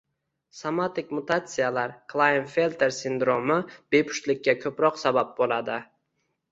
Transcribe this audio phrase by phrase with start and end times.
[0.59, 3.59] Somatik mutatsiyalar, Klaynfelter sindromi
[3.97, 5.81] bepushtlikka ko‘proq sabab bo‘ladi.